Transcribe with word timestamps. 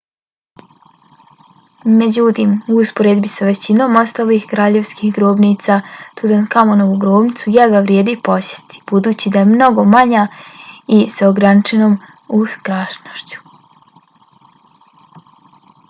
međutim 1.97 2.53
u 2.75 2.77
usporedbi 2.83 3.29
s 3.33 3.43
većinom 3.49 3.99
ostalih 4.01 4.47
kraljevskih 4.53 5.13
grobnica 5.17 5.77
tutankamonovu 6.21 6.97
grobnicu 7.03 7.53
jedva 7.57 7.83
vrijedi 7.89 8.17
posjetiti 8.31 8.81
budući 8.93 9.33
da 9.37 9.43
je 9.45 9.51
mnogo 9.51 9.87
manja 9.93 10.25
i 10.99 11.01
s 11.17 11.21
ograničenom 11.31 11.99
ukrašenošću 12.41 13.47